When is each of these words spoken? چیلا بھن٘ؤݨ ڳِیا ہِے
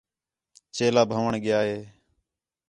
چیلا 0.75 1.01
بھن٘ؤݨ 1.09 1.33
ڳِیا 1.43 1.59
ہِے 1.67 1.79